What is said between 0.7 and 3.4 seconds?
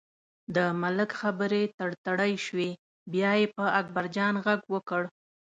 ملک خبرې تړتړۍ شوې، بیا